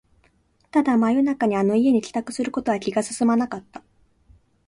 [0.71, 3.83] ただ、真夜中にあの家に帰宅することは気が進まなかった